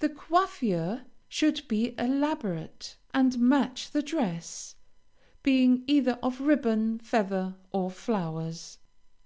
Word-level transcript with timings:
The 0.00 0.10
coiffure 0.10 1.06
should 1.26 1.66
be 1.66 1.94
elaborate, 1.98 2.96
and 3.14 3.38
match 3.38 3.90
the 3.90 4.02
dress, 4.02 4.74
being 5.42 5.84
either 5.86 6.18
of 6.22 6.42
ribbon, 6.42 6.98
feather, 6.98 7.54
or 7.72 7.90
flowers. 7.90 8.76